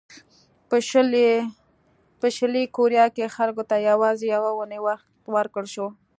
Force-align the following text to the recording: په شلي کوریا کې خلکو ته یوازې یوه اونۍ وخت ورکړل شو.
په 2.21 2.27
شلي 2.39 2.63
کوریا 2.75 3.05
کې 3.15 3.33
خلکو 3.35 3.63
ته 3.69 3.75
یوازې 3.89 4.25
یوه 4.35 4.49
اونۍ 4.55 4.79
وخت 4.87 5.07
ورکړل 5.35 5.67
شو. 5.73 5.87